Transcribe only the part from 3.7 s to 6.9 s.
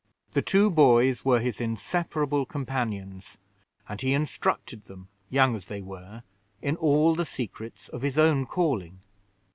and he instructed them, young as they were, in